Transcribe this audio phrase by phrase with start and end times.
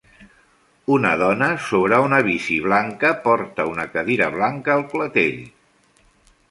[0.95, 5.39] Una dona sobre una bici blanca porta una cadira blanca al clatell.